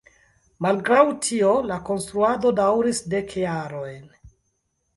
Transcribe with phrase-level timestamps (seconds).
[0.65, 4.05] Malgraŭ tio la konstruado daŭris dek jarojn.